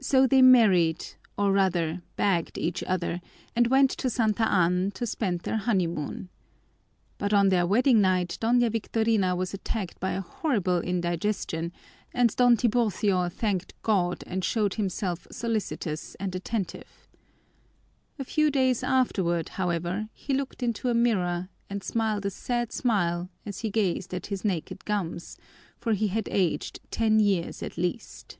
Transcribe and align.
So 0.00 0.26
they 0.26 0.42
married, 0.42 1.06
or 1.38 1.52
rather, 1.52 2.02
bagged 2.16 2.58
each 2.58 2.82
other, 2.82 3.20
and 3.54 3.68
went 3.68 3.88
to 3.92 4.10
Santa 4.10 4.50
Ann 4.50 4.90
to 4.94 5.06
spend 5.06 5.42
their 5.42 5.58
honeymoon. 5.58 6.28
But 7.18 7.32
on 7.32 7.50
their 7.50 7.68
wedding 7.68 8.00
night 8.00 8.36
Doña 8.40 8.72
Victorina 8.72 9.36
was 9.36 9.54
attacked 9.54 10.00
by 10.00 10.14
a 10.14 10.20
horrible 10.20 10.80
indigestion 10.80 11.70
and 12.12 12.34
Don 12.34 12.56
Tiburcio 12.56 13.28
thanked 13.30 13.80
God 13.82 14.24
and 14.26 14.44
showed 14.44 14.74
himself 14.74 15.28
solicitous 15.30 16.16
and 16.16 16.34
attentive. 16.34 17.06
A 18.18 18.24
few 18.24 18.50
days 18.50 18.82
afterward, 18.82 19.50
however, 19.50 20.08
he 20.12 20.34
looked 20.34 20.64
into 20.64 20.88
a 20.88 20.94
mirror 20.94 21.48
and 21.70 21.80
smiled 21.84 22.26
a 22.26 22.30
sad 22.30 22.72
smile 22.72 23.30
as 23.46 23.60
he 23.60 23.70
gazed 23.70 24.12
at 24.12 24.26
his 24.26 24.44
naked 24.44 24.84
gums, 24.84 25.36
for 25.78 25.92
he 25.92 26.08
had 26.08 26.28
aged 26.32 26.80
ten 26.90 27.20
years 27.20 27.62
at 27.62 27.78
least. 27.78 28.38